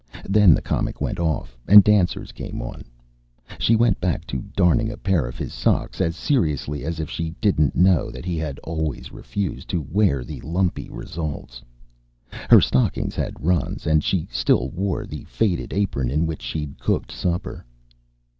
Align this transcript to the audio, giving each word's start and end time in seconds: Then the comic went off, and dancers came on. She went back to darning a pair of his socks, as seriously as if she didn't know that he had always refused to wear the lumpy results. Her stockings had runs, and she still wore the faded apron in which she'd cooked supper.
Then 0.27 0.55
the 0.55 0.63
comic 0.63 0.99
went 0.99 1.19
off, 1.19 1.55
and 1.67 1.83
dancers 1.83 2.31
came 2.31 2.59
on. 2.59 2.85
She 3.59 3.75
went 3.75 4.01
back 4.01 4.25
to 4.33 4.41
darning 4.55 4.89
a 4.91 4.97
pair 4.97 5.27
of 5.27 5.37
his 5.37 5.53
socks, 5.53 6.01
as 6.01 6.15
seriously 6.17 6.83
as 6.83 6.99
if 6.99 7.07
she 7.07 7.35
didn't 7.39 7.75
know 7.75 8.09
that 8.09 8.25
he 8.25 8.39
had 8.39 8.57
always 8.63 9.11
refused 9.11 9.69
to 9.69 9.87
wear 9.87 10.23
the 10.23 10.41
lumpy 10.41 10.89
results. 10.89 11.61
Her 12.49 12.61
stockings 12.61 13.13
had 13.13 13.45
runs, 13.45 13.85
and 13.85 14.03
she 14.03 14.27
still 14.31 14.69
wore 14.71 15.05
the 15.05 15.23
faded 15.25 15.71
apron 15.71 16.09
in 16.09 16.25
which 16.25 16.41
she'd 16.41 16.79
cooked 16.79 17.11
supper. 17.11 17.63